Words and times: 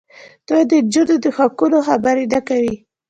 دوی 0.47 0.63
د 0.69 0.73
نجونو 0.85 1.15
د 1.23 1.25
حقونو 1.37 1.77
خبرې 1.87 2.25
نه 2.33 2.39
کوي. 2.47 2.75